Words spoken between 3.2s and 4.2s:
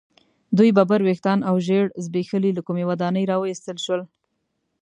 را ویستل شول.